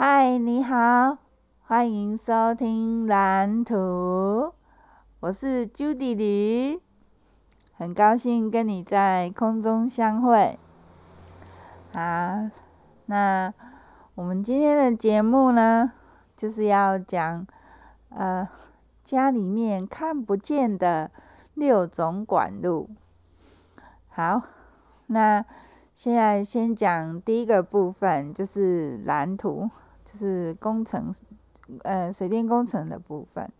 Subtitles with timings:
[0.00, 1.18] 嗨，你好，
[1.66, 4.52] 欢迎收听蓝图，
[5.18, 6.80] 我是 Judy 吕，
[7.74, 10.56] 很高兴跟你在空中相会。
[11.92, 12.52] 啊，
[13.06, 13.52] 那
[14.14, 15.92] 我们今天的节目呢，
[16.36, 17.44] 就是要讲
[18.10, 18.48] 呃
[19.02, 21.10] 家里面看不见的
[21.54, 22.88] 六种管路。
[24.08, 24.42] 好，
[25.08, 25.44] 那
[25.92, 29.68] 现在先讲第一个部分，就是蓝图。
[30.10, 31.12] 就是工程，
[31.82, 33.52] 呃，水电工程的部分。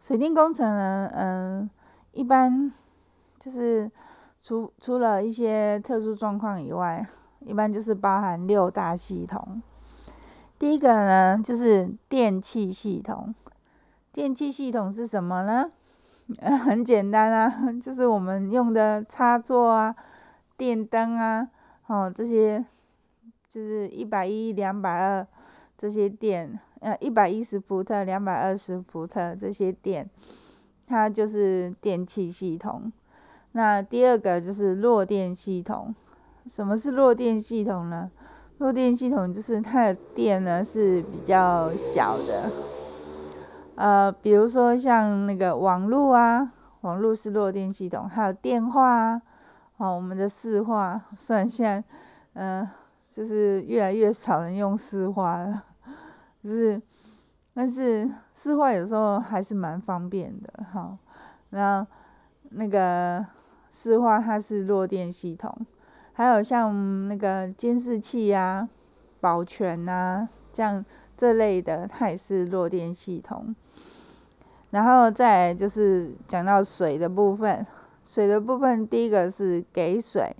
[0.00, 1.70] 水电工程呢，嗯、呃，
[2.12, 2.72] 一般
[3.38, 3.90] 就是
[4.42, 7.06] 除除了一些特殊状况以外，
[7.40, 9.60] 一般就是包含六大系统。
[10.58, 13.34] 第一个呢，就是电气系统。
[14.10, 15.70] 电气系统是什么呢？
[16.40, 19.94] 呃， 很简单啊，就是我们用的插座啊、
[20.56, 21.50] 电灯啊，
[21.86, 22.64] 哦，这些
[23.48, 25.26] 就是一百一、两百二。
[25.80, 30.10] 这些电，呃，一百一十伏特、两百二十伏特这些电，
[30.88, 32.92] 它就是电气系统。
[33.52, 35.94] 那第二个就是弱电系统。
[36.44, 38.10] 什么是弱电系统呢？
[38.56, 42.50] 弱电系统就是它的电呢是比较小的。
[43.76, 49.22] 呃，比如说像那个网络啊，网络是弱电系统，还有电话啊，
[49.76, 51.84] 哦，我们的市话，虽然现在，
[52.32, 52.68] 呃，
[53.18, 55.64] 就是越来越少人用市话了。
[56.40, 56.80] 就是，
[57.52, 60.96] 但是市话有时候还是蛮方便的哈。
[61.50, 61.90] 然后
[62.50, 63.26] 那个
[63.68, 65.52] 市话它是弱电系统，
[66.12, 68.68] 还有像那个监视器啊、
[69.20, 70.84] 保全啊这样
[71.16, 73.52] 这类的，它也是弱电系统。
[74.70, 77.66] 然后再就是讲到水的部分，
[78.04, 80.36] 水的部分第一个是给水，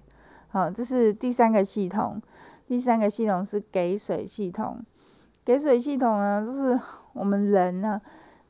[0.49, 2.23] 好，这是第三个系统，
[2.69, 4.85] 第三个系统是给水系统。
[5.43, 6.79] 给水系统呢，就是
[7.15, 7.99] 我们人呢，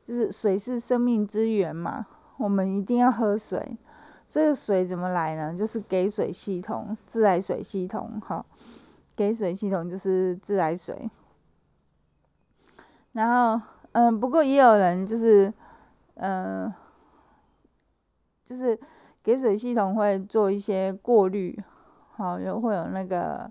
[0.02, 2.04] 就是水是生命之源嘛，
[2.38, 3.78] 我们一定要喝水。
[4.26, 5.56] 这个水怎么来呢？
[5.56, 8.44] 就是给水系统，自来水系统，哈，
[9.14, 11.08] 给水系统就是自来水。
[13.12, 15.54] 然后，嗯，不过也有人就是，
[16.14, 16.74] 嗯，
[18.44, 18.76] 就是
[19.22, 21.56] 给水系统会做一些过滤，
[22.10, 23.48] 好，有会有那个。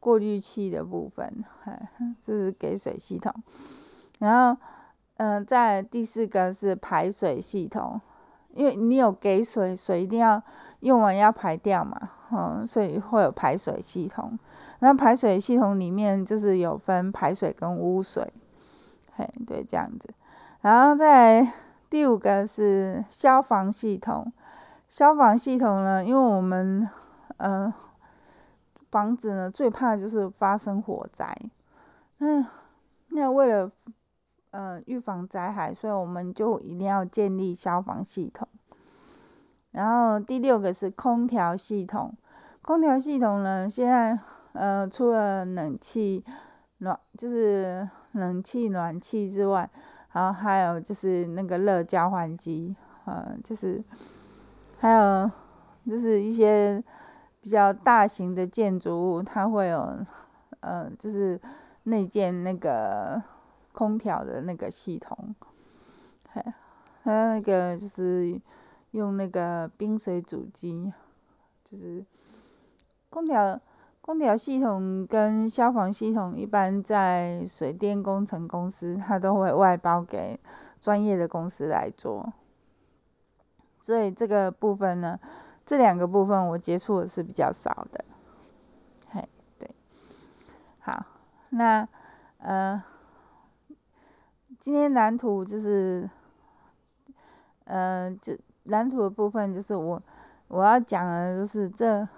[0.00, 1.44] 过滤器的部分，
[2.20, 3.34] 这是给水系统。
[4.18, 4.60] 然后，
[5.16, 8.00] 嗯、在第四个是排水系统，
[8.54, 10.42] 因为你有给水，水一定要
[10.80, 14.38] 用完要排掉嘛，嗯，所以会有排水系统。
[14.80, 18.32] 那排水系统里面就是有分排水跟污水，
[19.12, 20.08] 嘿，对，这样子。
[20.60, 21.52] 然后在
[21.88, 24.32] 第五个是消防系统，
[24.88, 26.88] 消防系统呢，因为我们，
[27.38, 27.72] 嗯、
[28.90, 31.36] 房子呢，最怕就是发生火灾。
[32.18, 32.46] 那
[33.08, 33.70] 那为了
[34.50, 38.48] 呃预防灾害，所以我们就一定要建立消防系统。
[39.72, 42.14] 然后第六个是空调系统。
[42.62, 44.18] 空调系统呢，现在
[44.52, 46.24] 呃除了冷气
[46.78, 49.70] 暖，就是冷气暖气之外，
[50.12, 52.74] 然后还有就是那个热交换机，
[53.04, 53.84] 呃，就是
[54.78, 55.30] 还有
[55.86, 56.82] 就是一些。
[57.40, 59.98] 比较大型的建筑物，它会有，
[60.60, 61.40] 呃，就是
[61.84, 63.22] 内建那个
[63.72, 65.34] 空调的那个系统，
[66.28, 66.42] 还
[67.04, 68.38] 还有那个就是
[68.90, 70.92] 用那个冰水主机，
[71.64, 72.04] 就是
[73.08, 73.58] 空调
[74.00, 80.38] 空调系统跟消防系统，一般在水电工程公司，它都会外包给
[80.80, 82.32] 专业的公司来做，
[83.80, 85.20] 所以这个部分呢。
[85.68, 88.02] 这两个部分我接触的是比较少的，
[89.10, 89.70] 嘿，对，
[90.78, 91.04] 好，
[91.50, 91.86] 那
[92.38, 92.82] 呃，
[94.58, 96.08] 今天蓝图就是，
[97.64, 98.34] 呃，就
[98.64, 100.02] 蓝图的部分就是我
[100.46, 102.08] 我要讲的就是这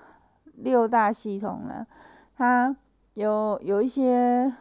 [0.55, 1.85] 六大系统呢，
[2.37, 2.77] 它
[3.15, 4.55] 有有一些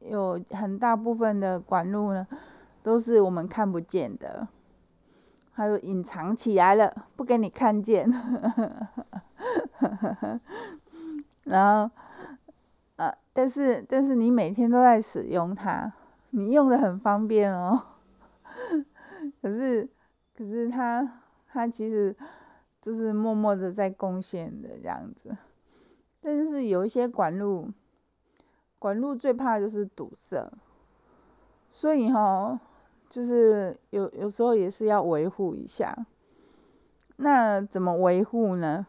[0.00, 2.26] 有很大部分的管路呢，
[2.82, 4.48] 都是我们看不见的。
[5.54, 8.10] 它就隐藏起来了，不给你看见。
[11.44, 11.90] 然后，
[12.96, 15.92] 呃，但是但是你每天都在使用它，
[16.30, 17.80] 你用的很方便哦。
[19.40, 19.88] 可是
[20.36, 22.16] 可是它它其实
[22.80, 25.36] 就是默默的在贡献的这样子。
[26.20, 27.70] 但是有一些管路，
[28.78, 30.50] 管路最怕就是堵塞，
[31.70, 32.58] 所以哈、
[33.14, 36.04] 就是有有时候也是要维护一下，
[37.14, 38.88] 那怎么维护呢？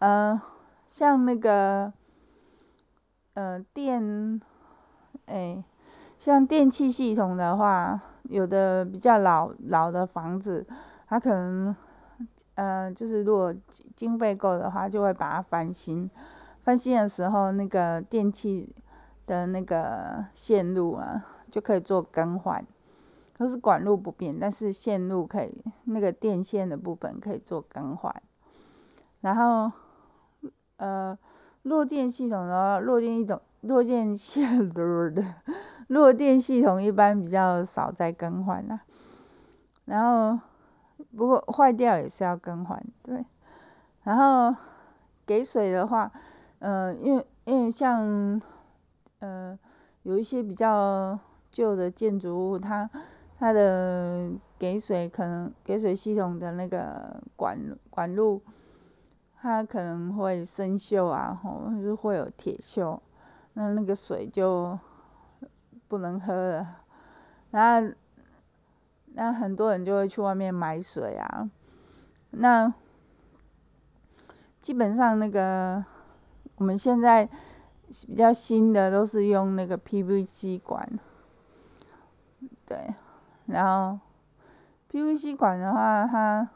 [0.00, 0.42] 呃，
[0.88, 1.92] 像那个
[3.34, 4.40] 呃电
[5.26, 5.64] 哎，
[6.18, 10.66] 像电器系统的话，有的比较老老的房子，
[11.06, 11.76] 它可能，
[12.56, 13.54] 呃，就是如果
[13.94, 16.10] 经费够的话，就会把它翻新。
[16.64, 18.74] 翻新的时候，那个电器
[19.26, 22.66] 的那个线路啊，就可以做更换。
[23.36, 28.14] 可是管路不变，但是线路可以，那个电线的部分可以做更换。
[29.20, 29.72] 然后，
[30.76, 31.18] 呃，
[31.62, 35.24] 弱电系统的话，弱电系统，弱电系统，
[35.88, 38.80] 弱电系统一般比较少再更换啦。
[39.86, 40.38] 然后，
[41.16, 43.24] 不过坏掉也是要更换，对。
[44.02, 44.54] 然后
[45.26, 46.12] 给水的话，
[46.58, 48.40] 呃，因为因为像，
[49.18, 49.58] 呃，
[50.02, 51.18] 有一些比较
[51.50, 52.90] 旧的建筑物，它
[53.44, 57.58] 它的给水可能给水系统的那个管
[57.90, 58.40] 管路，
[59.38, 62.98] 它可能会生锈啊，或者是会有铁锈，
[63.52, 64.78] 那那个水就
[65.86, 66.84] 不能喝了。
[67.50, 67.94] 然后，
[69.12, 71.50] 那很多人就会去外面买水啊。
[72.30, 72.72] 那
[74.58, 75.84] 基本上那个
[76.56, 77.28] 我们现在
[78.06, 80.98] 比较新的都是用那个 PVC 管，
[82.64, 82.94] 对。
[83.46, 84.00] 然后
[84.90, 86.48] PVC 管的话，它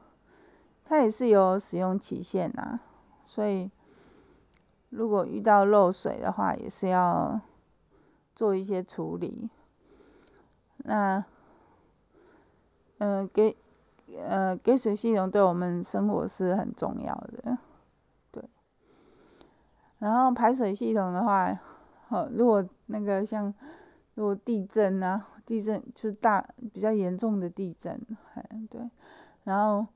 [0.84, 2.80] 它也是有使用期限呐，
[3.24, 3.70] 所以
[4.88, 7.40] 如果遇到漏水的话，也是要
[8.34, 9.50] 做一些处理。
[10.78, 11.24] 那，
[12.98, 13.56] 呃，给
[14.24, 17.58] 呃给水系统对我们生活是很重要的，
[18.30, 18.48] 对。
[19.98, 21.58] 然后排水系统的话，
[22.08, 23.52] 呃，如果那个像。
[24.18, 28.04] 如果地震啊，地震就是大比较严重的地震，
[28.34, 28.90] 哎对，
[29.44, 29.86] 然后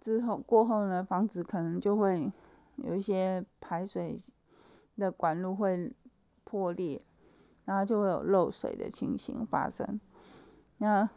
[0.00, 2.32] 之后过后呢，房子可能就会
[2.76, 4.16] 有一些排水
[4.96, 5.94] 的管路会
[6.42, 7.02] 破裂，
[7.66, 10.00] 然后就会有漏水的情形发生，
[10.78, 11.10] 那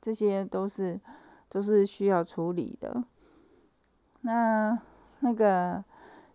[0.00, 0.98] 这些都是
[1.50, 3.04] 都是需要处理的。
[4.22, 4.80] 那
[5.20, 5.84] 那个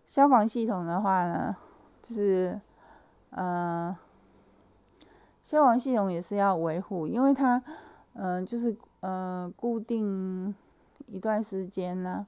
[0.06, 1.56] 消防系统的话呢，
[2.00, 2.60] 就是
[3.30, 3.98] 呃。
[5.44, 7.62] 消防系统也是要维护，因为它，
[8.14, 10.54] 嗯、就是呃，固定
[11.06, 12.26] 一段时间呢，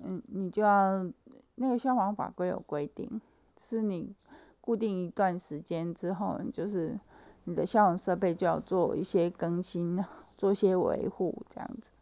[0.00, 1.08] 嗯，你就要
[1.54, 3.08] 那个消防法规有规定，
[3.54, 4.12] 就是你
[4.60, 6.98] 固定一段时间之后，就是
[7.44, 10.04] 你的消防设备就要做一些更新，
[10.36, 11.92] 做一些维护这样子。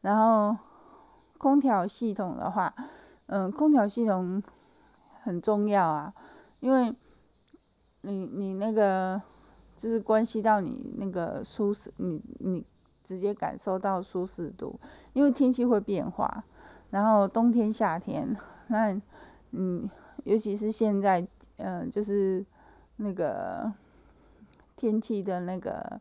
[0.00, 0.56] 然后
[1.38, 2.74] 空调系统的话，
[3.26, 4.42] 嗯、空调系统
[5.22, 6.12] 很重要啊，
[6.58, 6.92] 因为。
[8.02, 9.20] 你你那个
[9.76, 12.64] 就是关系到你那个舒适，你你
[13.04, 14.78] 直接感受到舒适度，
[15.12, 16.44] 因为天气会变化，
[16.90, 18.34] 然后冬天夏天，
[18.68, 18.98] 那
[19.50, 19.88] 嗯，
[20.24, 21.26] 尤其是现在，
[21.56, 22.44] 嗯、就是
[22.96, 23.70] 那个
[24.76, 26.00] 天气的那个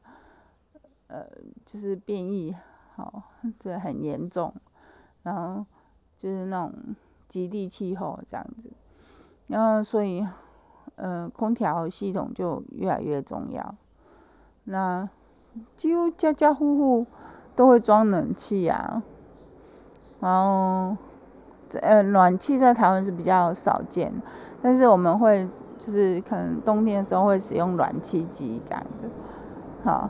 [1.08, 1.26] 呃，
[1.66, 2.56] 就是变异，
[2.96, 3.24] 好，
[3.60, 4.54] 这很严重，
[5.24, 5.66] 然后
[6.18, 6.74] 就是那种
[7.28, 8.72] 极地气候这样子，
[9.48, 10.26] 然后所以。
[11.02, 13.74] 呃，空调系统就越来越重要。
[14.66, 15.08] 那
[15.78, 17.06] 几乎家家户户
[17.56, 19.02] 都会装冷气啊，
[20.20, 20.98] 然后
[21.82, 24.12] 呃，暖气在台湾是比较少见，
[24.62, 25.48] 但是我们会
[25.80, 29.10] 就是可能冬天的时候会使用暖气机这样子。
[29.84, 30.10] 好，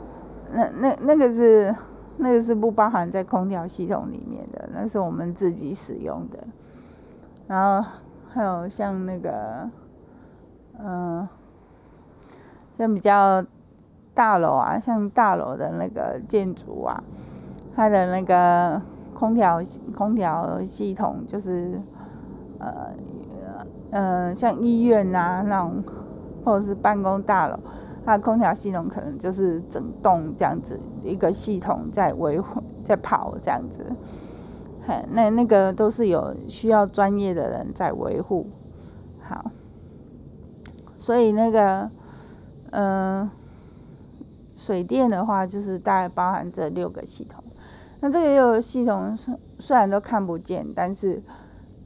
[0.52, 1.72] 那那那个是
[2.16, 6.38] 那个是不包含在空调系统里面的，那是我们自己使用的。
[7.46, 7.88] 然后
[8.32, 9.70] 还有像那个。
[10.82, 11.28] 嗯，
[12.78, 13.44] 像比较
[14.14, 17.02] 大楼啊，像大楼的那个建筑啊，
[17.76, 18.80] 它的那个
[19.14, 19.60] 空调
[19.94, 21.80] 空调系统就是，
[22.58, 22.94] 呃
[23.90, 25.84] 呃，像医院呐、啊、那种，
[26.44, 27.58] 或者是办公大楼，
[28.04, 33.84] 它的空调系统可能就是整栋这样子一个系统在维护在跑这样子，
[34.86, 38.46] 嘿，那那个都是有需要专业的人在维护，
[39.22, 39.50] 好。
[41.00, 41.90] 所以那个，
[42.72, 43.30] 嗯、
[44.54, 47.42] 水电的话，就是大概包含这六个系统。
[48.00, 49.16] 那这个六个系统
[49.58, 51.22] 虽然都看不见，但是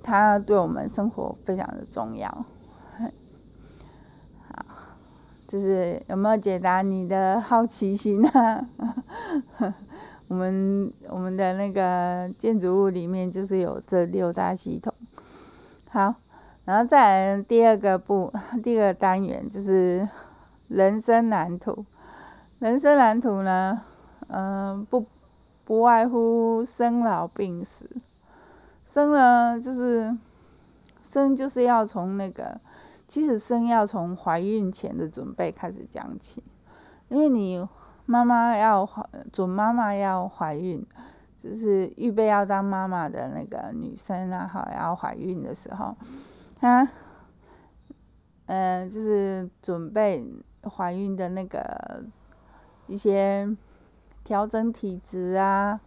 [0.02, 2.28] 它对我们生活非常的重要。
[4.50, 4.66] 好，
[5.47, 8.68] 就是有没有解答你的好奇心、啊？
[10.26, 14.92] 我们我们的那个建筑物里面就是有这六大系统。
[15.88, 16.16] 好。
[16.64, 20.09] 然后再来第二个部， 第二个单元就是
[20.68, 21.85] 人生蓝图。
[22.59, 23.83] 人生蓝图呢，
[24.28, 25.04] 嗯、不
[25.64, 27.90] 不外乎生老病死。
[28.83, 30.16] 生呢，就是
[31.02, 32.61] 生就是要从那个
[33.06, 36.42] 其实生要从怀孕前的准备开始讲起，
[37.09, 37.66] 因为你
[38.06, 40.87] 妈妈要怀，准妈妈要怀孕，
[41.37, 45.94] 就是预备要当妈妈的那个女生啊，哈，要怀孕的时候，
[46.61, 46.90] 啊，
[48.46, 50.26] 嗯、就是准备
[50.62, 52.04] 怀孕的那个
[52.87, 53.49] 一些
[54.23, 55.80] 调整体质啊，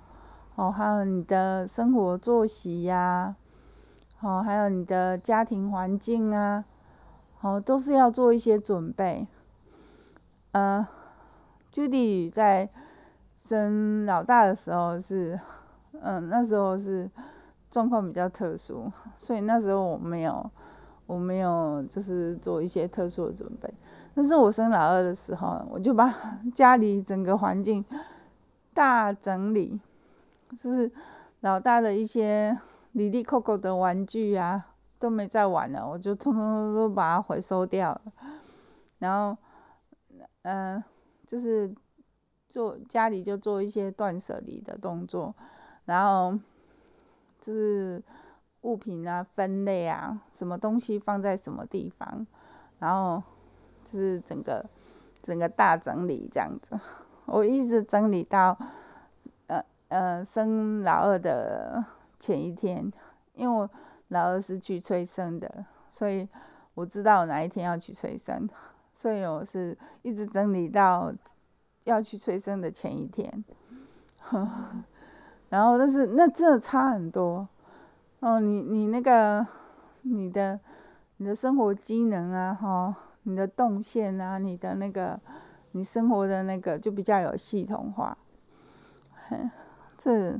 [0.55, 3.35] 哦，还有你的生活作息呀、啊，
[4.21, 6.65] 哦，还有你的家庭环境啊。
[7.39, 9.27] 哦，都是要做一些准备。
[10.53, 10.87] 呃
[11.71, 12.67] ，Judy 在
[13.37, 15.39] 生老大的时候是，
[16.01, 17.07] 嗯、那时候是
[17.77, 20.49] 状况比较特殊，所以那时候我没有，
[21.05, 23.71] 我没有就是做一些特殊的准备。
[24.15, 26.11] 但是我生老二的时候，我就把
[26.55, 27.85] 家里整个环境
[28.73, 29.79] 大整理，
[30.49, 30.91] 就是
[31.41, 32.57] 老大的一些
[32.93, 34.65] 里里扣扣的玩具啊。
[34.99, 38.01] 都没再玩了，我就通通都把它回收掉了。
[38.97, 39.37] 然后，
[40.41, 40.83] 嗯、
[41.23, 41.71] 就是
[42.49, 45.35] 做家里就做一些断舍离的动作，
[45.85, 46.35] 然后
[47.39, 48.03] 就是
[48.61, 52.25] 物品啊分类啊，什么东西放在什么地方，
[52.79, 53.21] 然后
[53.83, 54.65] 就是整个
[55.21, 56.79] 整个大整理这样子。
[57.25, 58.57] 我一直整理到
[59.47, 61.83] 呃呃生老二的
[62.17, 62.91] 前一天，
[63.35, 63.69] 因为我。
[64.09, 66.25] 老二是去催生的，所以
[66.75, 68.47] 我知道哪一天要去催生，
[68.93, 71.13] 所以我是一直整理到
[71.83, 73.43] 要去催生的前一天。
[75.49, 77.47] 然后，但是那真的差很多
[78.19, 79.45] 哦，你你那个
[80.03, 80.59] 你的
[81.17, 85.19] 你的生活机能啊，哈，你的动线啊，你的那个
[85.71, 88.17] 你生活的那个就比较有系统化。
[89.97, 90.39] 这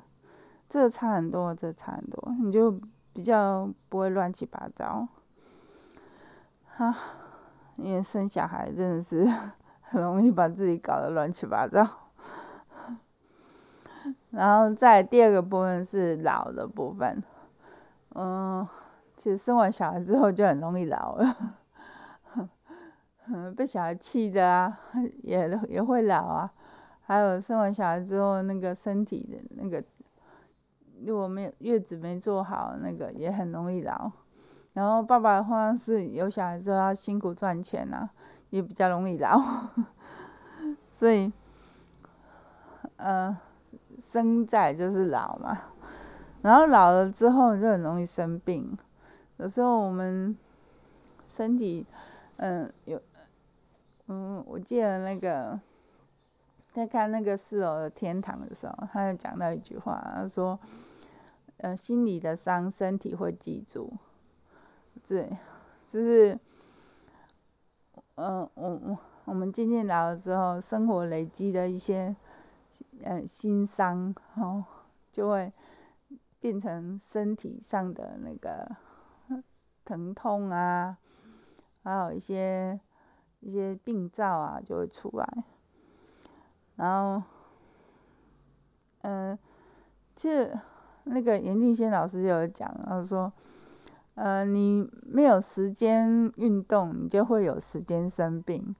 [0.70, 2.80] 这差很多，这差很多，你就。
[3.14, 5.08] 比较不会乱七八糟，
[6.68, 6.96] 哈，
[7.78, 9.28] 因为生小孩真的是
[9.82, 12.07] 很容易把自己搞得乱七八糟。
[14.32, 17.24] 然后再第二个部分是老的部分，
[18.16, 18.68] 嗯，
[19.16, 21.36] 其实生完小孩之后就很容易老了，
[23.56, 24.78] 被小孩气的啊，
[25.24, 26.52] 也也会老啊。
[27.02, 29.84] 还有生完小孩之后那个身体的那个。
[31.06, 34.12] 如果没月子没做好，那个也很容易老。
[34.74, 38.10] 然后爸爸的话是有小孩之后要辛苦赚钱呐、啊，
[38.50, 39.40] 也比较容易老。
[40.92, 41.32] 所以，
[42.96, 43.38] 呃，
[43.98, 45.60] 生在就是老嘛。
[46.42, 48.78] 然后老了之后就很容易生病。
[49.38, 50.38] 有时候我们
[51.26, 51.86] 身体，
[52.38, 53.02] 嗯、有，
[54.08, 55.60] 嗯，我记得那个
[56.72, 60.60] 在看那个四楼的天堂的时候，他就讲到一句话，他说。
[61.60, 63.92] 呃，心里的伤，身体会记住。
[65.08, 65.28] 对，
[65.88, 66.38] 就是，
[68.14, 72.16] 嗯、我我我们渐渐老了之后，生活累积的一些，
[73.04, 74.64] 呃，心伤， 哦，
[75.12, 75.52] 就会
[76.40, 78.76] 变成身体上的那个
[79.86, 80.98] 疼痛啊，
[81.84, 82.80] 还有一些
[83.40, 85.44] 一些病灶啊，就会出来。
[86.76, 87.24] 然后，
[89.02, 89.40] 嗯、呃，
[90.16, 90.58] 其实。
[91.10, 93.32] 那个严定先老师就有讲，他说，
[94.16, 98.76] 呃，你没有时间运动，你就会有时间生病。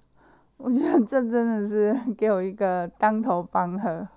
[0.58, 4.08] 我觉得这真的是 给我一个当头棒喝，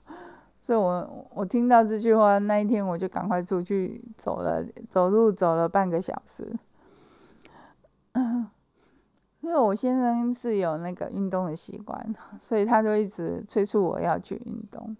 [0.61, 6.53] 所以我我听到这句话那一天，我就赶快出去走了，走路走了半个小时。
[9.41, 14.97] 因为我先生是有那个运动的习惯，所以他就一直催促我要去运动，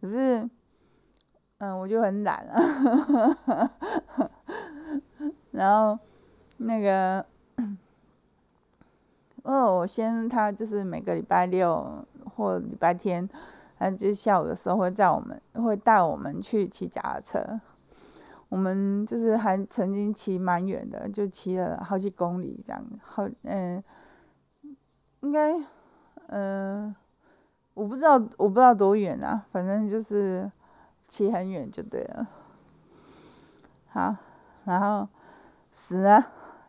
[0.00, 0.48] 可是。
[1.62, 2.58] 嗯，我就很懒了，
[5.52, 5.98] 然后
[6.56, 7.22] 那个，
[9.44, 13.28] 因为我先他就是每个礼拜六或礼拜天，
[13.78, 17.60] 他就下午的时候会载我们，会带我们去骑脚踏车。
[18.48, 23.82] 我们就是还曾经骑蛮远的，就骑了好几公里这样，好，嗯，
[25.20, 25.54] 应该，
[26.28, 26.94] 嗯，
[27.74, 30.50] 我不知道，我不知道多远啊，反正就是。
[31.10, 32.28] 骑很远就对了，
[33.88, 34.14] 好，
[34.64, 35.08] 然后
[35.72, 36.24] 死了，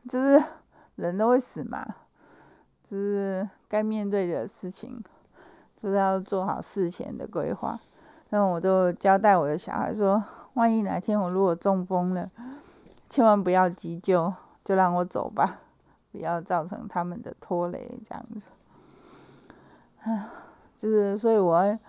[0.10, 0.44] 就是
[0.96, 1.86] 人都会死嘛，
[2.98, 5.03] 是该面对的事情，
[5.75, 7.79] 就是要做好事前的规划。
[8.29, 12.29] 那我就交代我的小孩说，万一哪天我如果中风了，
[13.10, 14.33] 千万不要急救，
[14.63, 15.60] 就让我走吧，
[16.12, 18.45] 不要造成他们的拖累，这样子。
[20.01, 20.27] 唉，
[20.77, 21.79] 就是所以我。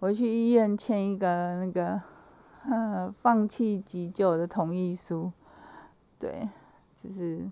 [0.00, 2.00] 我去医院签一个那个，
[2.70, 5.32] 呃，放弃急救的同意书，
[6.20, 6.48] 对，
[6.94, 7.50] 就是，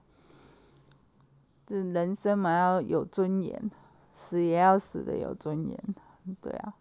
[1.67, 3.71] 这人生嘛，要有尊严，
[4.13, 5.77] 死也要死的有尊严，
[6.41, 6.75] 对啊。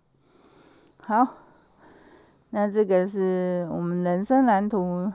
[1.02, 1.28] 好，
[2.52, 5.12] 那这个是我们人生蓝图，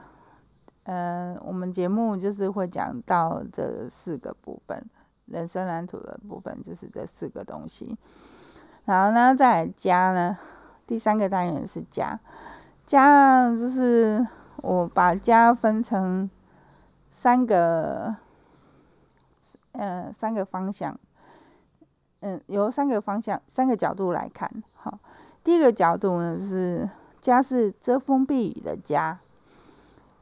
[0.83, 4.85] 呃，我们节目就是会讲到这四个部分，
[5.27, 7.97] 人生蓝图的部分就是这四个东西。
[8.83, 10.37] 然后呢，再来家呢，
[10.85, 12.19] 第三个单元是家，
[12.85, 16.29] 家就是我把家分成
[17.09, 18.17] 三个。
[19.73, 20.99] 呃，三个方向，
[22.19, 24.51] 嗯，由三个方向、三个角度来看。
[24.75, 24.99] 好，
[25.43, 26.89] 第一个角度呢是
[27.21, 29.19] 家是遮风避雨的家。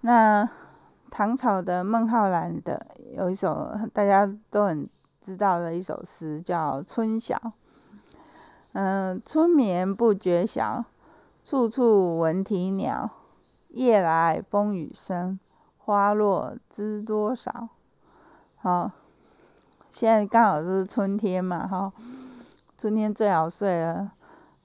[0.02, 0.48] 那
[1.10, 4.88] 唐朝的孟浩然的有一首大家都很
[5.20, 7.36] 知道的一首诗，叫《春晓》。
[8.74, 10.86] 嗯、春眠不觉晓，
[11.44, 13.10] 处处闻啼鸟。
[13.70, 15.40] 夜来风雨声，
[15.78, 17.70] 花落知多少。
[18.56, 18.92] 好。
[20.00, 21.92] 现在刚好是春天嘛，哈，
[22.78, 24.14] 春天最好睡了，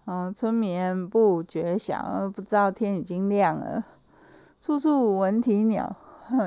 [0.04, 3.82] 嗯，春眠不觉晓，不知道天已经亮了，
[4.60, 5.92] 处处闻啼鸟，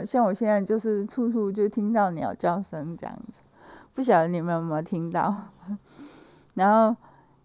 [0.06, 3.42] 像我现在就是处处就听到鸟叫声这样子，
[3.94, 5.36] 不晓得你们有没有听到？
[6.56, 6.96] 然后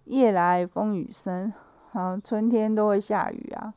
[0.04, 1.52] 夜来风雨声，
[1.90, 3.74] 好，春天都会下雨啊，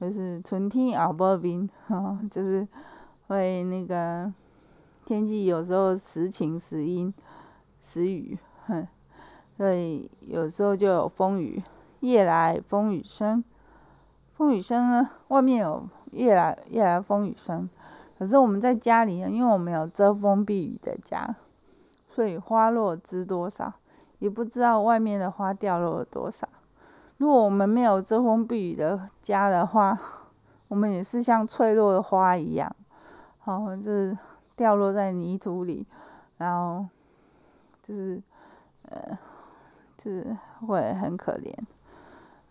[0.00, 2.66] 就是春天后无眠，哈，就是
[3.28, 4.32] 会那个。
[5.08, 7.14] 天气有时候时晴时阴
[7.80, 8.86] 时雨，哼，
[9.56, 11.62] 所以有时候就有风雨。
[12.00, 13.42] 夜来风雨声，
[14.34, 17.70] 风雨声呢，外面有夜来夜来风雨声。
[18.18, 21.34] 可是我们在家里呢，因为我们有遮风避雨的家，
[22.06, 23.72] 所以花落知多少，
[24.18, 26.46] 也不知道外面的花掉落了多少。
[27.16, 29.98] 如果我们没有遮风避雨的家的话，
[30.68, 32.76] 我们也是像脆弱的花一样，
[33.38, 34.14] 好，就是。
[34.58, 35.86] 掉落在泥土里，
[36.36, 36.84] 然后
[37.80, 38.20] 就是
[38.82, 39.16] 呃，
[39.96, 40.36] 就是
[40.66, 41.54] 会很可怜。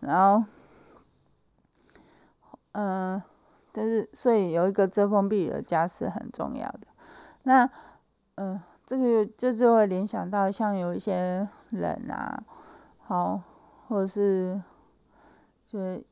[0.00, 0.42] 然后，
[2.72, 3.22] 嗯、
[3.72, 6.86] 但是所以有一个遮风避雨的家是很重要的。
[7.42, 7.68] 那，
[8.36, 12.42] 嗯、这个就就会联想到像有一些人啊，
[13.04, 13.42] 好，
[13.86, 14.62] 或者是，
[15.70, 16.02] 就是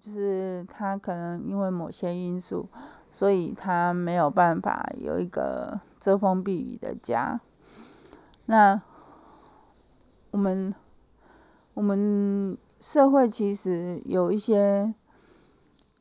[0.00, 2.68] 就是他可能因为某些因素。
[3.18, 7.40] 所以他没有办法有一个遮风避雨的家。
[8.44, 8.78] 那
[10.32, 10.74] 我们
[11.72, 14.94] 我们社会其实有一些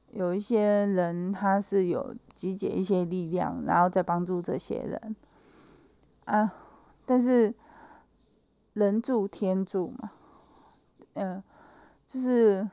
[0.10, 5.15] 有一些人，他是有集结一些力量，然后再帮助这些人
[6.25, 6.54] 啊。
[7.06, 7.54] 但是
[8.73, 10.12] 人助天助嘛，
[11.13, 11.41] 嗯，
[12.06, 12.69] 就是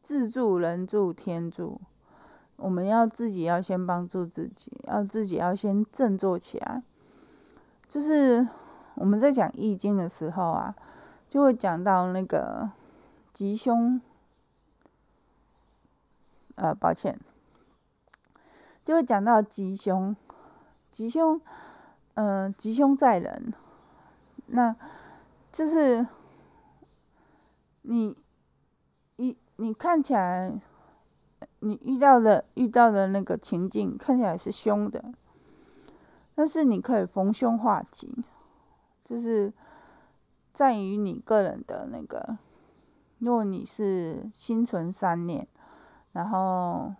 [0.00, 1.80] 自助人助天助。
[2.62, 6.84] 我们要自己要先帮助自己，要自己要先振作起来。
[7.88, 8.46] 就是
[8.94, 10.74] 我们在讲易经的时候啊，
[11.28, 12.70] 就会讲到那个
[13.32, 14.00] 吉凶，
[16.54, 17.18] 呃，抱歉，
[18.84, 20.14] 就会讲到吉凶，
[20.88, 21.40] 吉凶，
[22.14, 23.52] 嗯、吉凶在人。
[24.46, 24.76] 那
[25.50, 26.06] 就是
[27.82, 28.16] 你，
[29.16, 30.60] 你，你看起来。
[31.64, 35.14] 你遇到的遇到的那个情境看起来是凶的，
[36.34, 38.24] 但是你可以逢凶化吉，
[39.04, 39.52] 就是
[40.52, 42.36] 在于你个人的那个，
[43.18, 45.46] 如果你是心存善念，
[46.10, 46.92] 然后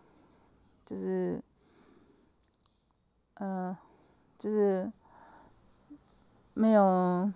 [0.87, 1.43] 就是，
[3.35, 3.77] 呃，
[4.39, 4.93] 就是
[6.55, 7.33] 没有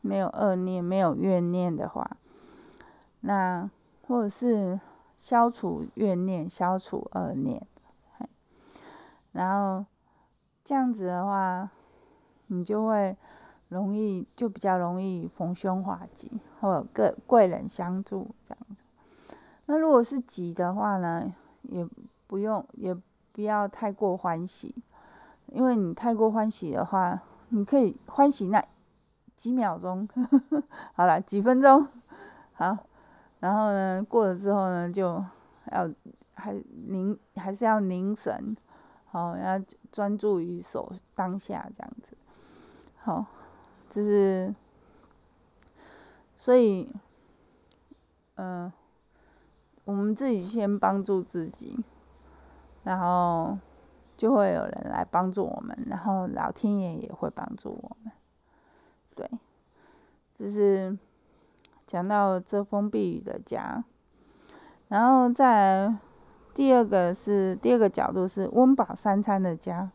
[0.00, 2.16] 没有恶念、没有怨念的话，
[3.22, 3.68] 那
[4.06, 4.78] 或者是。
[5.22, 7.62] 消除怨念，消除恶念，
[9.30, 9.86] 然后
[10.64, 11.70] 这样子的话，
[12.48, 13.16] 你就会
[13.68, 18.82] 容易，就比较容易逢凶化吉，或者贵贵人相助这样子。
[19.66, 21.32] 那如果是吉的话呢，
[21.62, 21.88] 也
[22.26, 22.92] 不用，也
[23.30, 24.74] 不要太过欢喜，
[25.46, 28.64] 因为你太过欢喜的话，你可以欢喜那
[29.36, 30.08] 几秒钟，
[30.94, 31.86] 好了，几分钟，
[32.54, 32.76] 好。
[33.42, 35.02] 然后呢，过了之后呢，就
[35.72, 35.90] 要
[36.34, 36.52] 还
[36.86, 38.56] 凝，还是要凝神，
[39.06, 42.16] 好，要专注于手当下这样子，
[42.98, 43.26] 好，
[43.88, 44.54] 就是，
[46.36, 46.94] 所以，
[48.36, 48.72] 嗯、
[49.86, 51.84] 我们自己先帮助自己，
[52.84, 53.58] 然后
[54.16, 58.12] 就会有人来帮助我们，然后老天爷也会帮助我们，
[59.16, 59.28] 对，
[60.32, 60.96] 就是。
[61.92, 63.84] 讲到遮风避雨的家，
[64.88, 65.94] 然后再
[66.54, 69.90] 第二个是第二个角度是温饱三餐的家，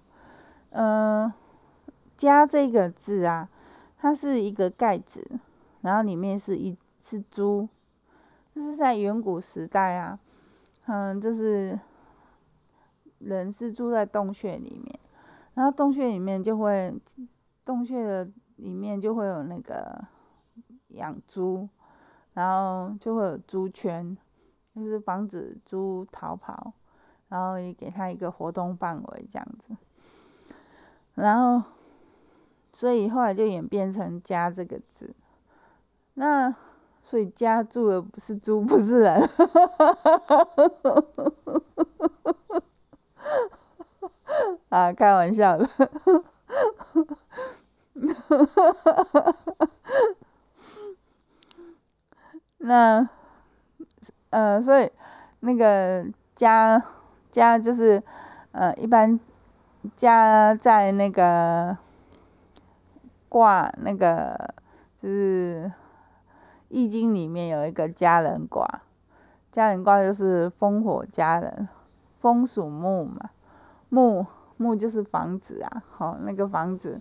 [0.70, 1.34] 嗯、呃，
[2.16, 3.50] 家这个字啊，
[3.98, 5.40] 它是一个盖子，
[5.82, 7.68] 然后里面是一是猪，
[8.54, 10.20] 这是在远古时代啊，
[10.86, 11.80] 嗯，就是
[13.18, 15.00] 人是住在洞穴里面，
[15.56, 16.94] 然后洞穴里面就会，
[17.66, 20.06] 洞穴的里面就会有那个
[20.90, 21.68] 养猪，
[22.38, 24.16] 然后就会有猪圈，
[24.76, 26.74] 就是防止猪逃跑。
[27.30, 29.76] 然后也给他一个活动范围这样子，
[31.14, 31.62] 然后，
[32.72, 35.14] 所以后来就演变成“家”这个字。
[36.14, 36.56] 那
[37.04, 39.30] 所以家住的不是猪，不是人，
[44.70, 45.70] 啊，开玩笑的。
[52.68, 53.10] 那，
[54.30, 54.92] 呃，所以
[55.40, 56.84] 那个家。
[57.30, 58.02] 家就是，
[58.52, 59.20] 呃，一般
[59.96, 61.78] 家在那个
[63.30, 64.56] 卦，那个
[64.96, 65.72] 就是
[66.70, 68.82] 易经里面有一个家人卦，
[69.52, 71.68] 家人卦就是风火家人，
[72.18, 73.30] 风属木嘛，
[73.90, 74.26] 木
[74.56, 77.00] 木就是房子啊，好，那个房子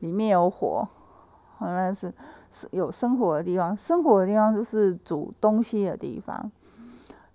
[0.00, 0.88] 里面有火，
[1.58, 2.12] 好，那是
[2.50, 6.50] 是有生活的地方，生活的地方就是煮东西的地方，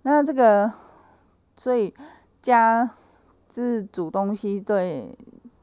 [0.02, 0.72] 那这个
[1.56, 1.94] 所以。
[2.42, 2.90] 家
[3.48, 5.16] 是煮东西，对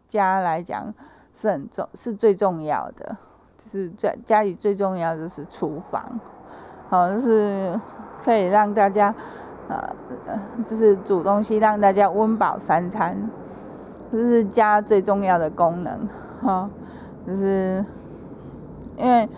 [0.08, 0.93] 家来讲
[1.34, 3.17] 是很重，是最重要的。
[3.58, 6.17] 就是在家里最重要就是厨房，
[6.88, 7.78] 好，就是
[8.24, 9.13] 可以让大家，
[9.67, 9.93] 呃，
[10.63, 13.30] 就是煮东西让大家温饱三餐，
[14.10, 16.08] 这是家最重要的功能，
[16.41, 16.69] 哈，
[17.28, 17.84] 就是
[18.99, 19.29] 因为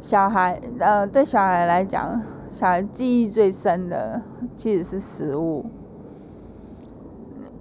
[0.00, 4.22] 小孩，呃，对小孩来讲，小孩记忆最深的
[4.54, 5.66] 其实是食物。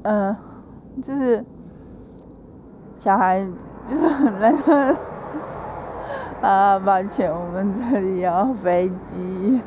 [0.03, 0.35] 嗯、
[1.01, 1.43] 就是
[2.93, 3.45] 小孩
[3.85, 4.95] 就是那个
[6.41, 9.61] 啊，抱歉，我们这里有飞机，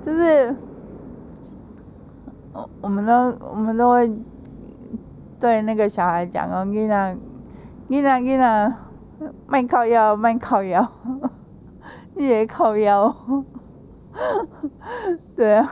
[0.00, 0.56] 就是
[2.80, 3.12] 我们都
[3.50, 4.12] 我们都会
[5.38, 7.16] 对那个小孩讲哦，囡仔
[7.88, 8.74] 囡仔囡仔，
[9.46, 10.86] 卖靠腰卖靠腰，
[12.14, 13.14] 你也靠腰，
[15.34, 15.64] 对啊。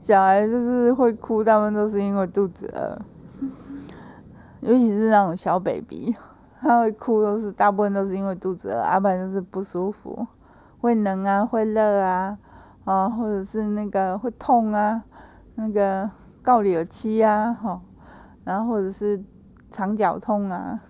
[0.00, 2.98] 小孩就是会哭，大部分都是因为肚子饿，
[4.60, 6.14] 尤其是那种小 baby，
[6.60, 10.26] 他会哭都是大部分都是因为肚子饿，要不然就是不舒服，
[10.80, 12.36] 会冷啊，会热啊，
[12.84, 15.04] 啊，或者是那个会痛啊，
[15.54, 16.10] 那个
[16.42, 17.80] 告里有气啊，吼，
[18.44, 19.24] 然后或者是
[19.70, 20.80] 肠绞痛啊，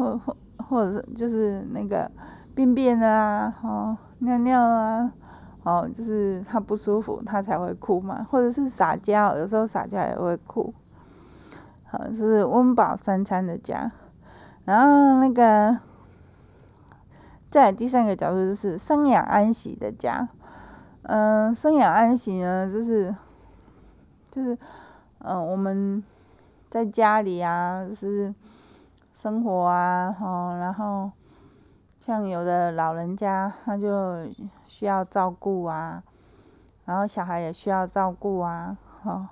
[0.00, 2.10] 或或或者是就是那个
[2.54, 5.12] 便便啊，哦，尿尿啊。
[5.62, 10.72] 哦，就是他不舒服，他才会哭嘛，或者是撒娇，有时候撒娇也会哭。
[11.84, 13.92] 好，就是温饱三餐的家。
[14.64, 15.78] 然后那个，
[17.50, 20.30] 再第三个角度就是生养安息的家。
[21.02, 23.14] 嗯、生养安息呢，就是，
[24.30, 24.56] 就是，
[25.18, 26.02] 嗯、我们
[26.70, 28.34] 在家里啊，就是
[29.20, 31.10] 生活啊，哦，然后。
[32.00, 34.26] 像有的老人家，他就
[34.66, 36.02] 需要照顾啊，
[36.86, 39.28] 然后小孩也需要照顾啊，哦，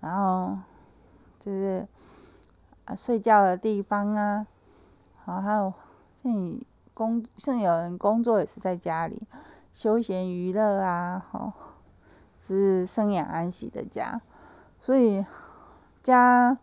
[0.00, 0.58] 然后
[1.38, 1.88] 就是
[2.84, 4.46] 啊睡觉的地方啊，
[5.24, 5.72] 好，还有
[6.14, 9.26] 像你工，像有人工作也是在家里，
[9.72, 11.54] 休闲娱乐啊，哦，
[12.42, 14.20] 是生养安息的家，
[14.78, 15.24] 所以
[16.02, 16.58] 家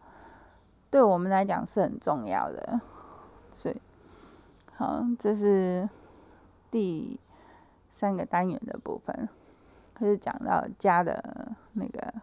[0.92, 2.82] 对我们来讲是很重要的，
[3.50, 3.82] 所以。
[4.74, 5.88] 好，这是
[6.72, 7.20] 第
[7.90, 9.30] 三个单元的部分，
[10.00, 12.14] 就是讲到家的那个，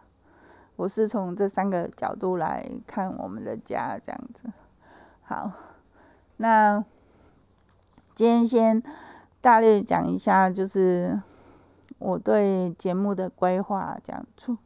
[0.75, 4.51] 我是从这三个角度来看我们的家这样子。
[5.23, 5.51] 好，
[6.37, 6.83] 那
[8.13, 8.83] 今天先
[9.39, 11.21] 大略讲一下，就是
[11.97, 14.57] 我对节目的规划，这样初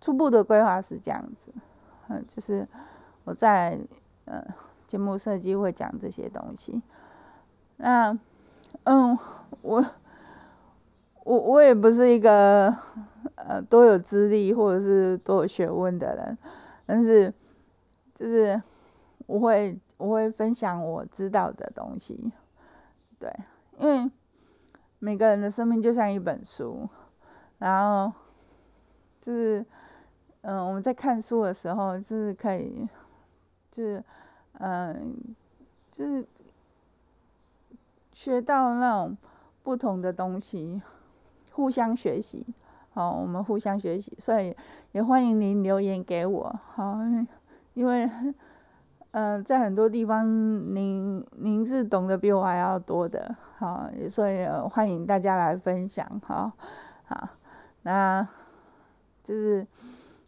[0.00, 1.52] 初步的规划是这样子，
[2.08, 2.66] 嗯，就是
[3.24, 3.78] 我在
[4.26, 4.44] 呃
[4.86, 6.82] 节目设计会讲这些东西。
[7.76, 8.16] 那，
[8.84, 9.18] 嗯，
[9.62, 9.84] 我，
[11.24, 12.74] 我我也不是一个
[13.34, 16.38] 呃多有资历或者是多有学问的人，
[16.86, 17.32] 但是
[18.14, 18.62] 就是
[19.26, 22.32] 我会我会分享我知道的东西，
[23.18, 23.34] 对，
[23.78, 24.10] 因为
[24.98, 26.88] 每个人的生命就像一本书，
[27.58, 28.12] 然后
[29.20, 29.64] 就是
[30.42, 32.88] 嗯我们在看书的时候就是可以，
[33.74, 34.04] 就是
[34.60, 35.16] 嗯
[35.90, 36.26] 就是。
[38.16, 39.18] 学到那种
[39.64, 40.80] 不同的东西，
[41.50, 42.46] 互相学习，
[42.92, 44.54] 好，我们互相学习，所以
[44.92, 47.00] 也欢迎您留言给我，好，
[47.74, 48.08] 因为，
[49.10, 56.52] 嗯、在很多地方，您您是懂得比我还要多的，好，所以欢迎大家来分享，好，
[57.06, 57.30] 好，
[57.82, 58.24] 那
[59.24, 59.66] 就是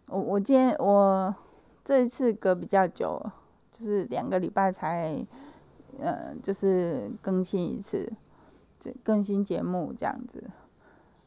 [0.09, 1.33] 我我今天我
[1.87, 3.25] 这一次隔比较久，
[3.71, 5.25] 就是两个礼拜才，
[6.01, 8.13] 呃，就是更新一次，
[8.77, 10.51] 这更新节目这样子，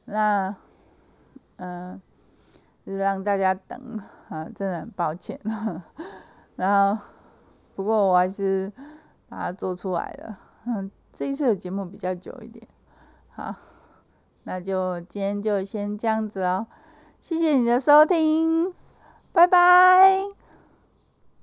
[0.04, 0.54] 那，
[1.56, 2.02] 嗯、呃。
[2.86, 5.40] 就是让大家等，啊，真的很抱歉。
[6.56, 7.06] 然后，
[7.76, 8.72] 不过我还是
[9.28, 10.40] 把它做出来了。
[10.66, 12.68] 嗯，这一次的节目比较久一点。
[13.30, 13.54] 好，
[14.44, 16.66] 那就今天就先这样子哦。
[17.22, 18.74] 谢谢你的收听，
[19.32, 20.39] 拜拜。